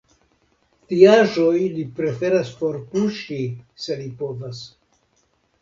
[0.93, 3.39] Tiaĵoj li preferas forpuŝi,
[3.85, 4.65] se li povas.